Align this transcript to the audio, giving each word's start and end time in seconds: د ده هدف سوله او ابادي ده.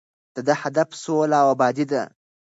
د 0.35 0.37
ده 0.47 0.53
هدف 0.63 0.89
سوله 1.03 1.37
او 1.43 1.47
ابادي 1.55 1.85
ده. 1.91 2.03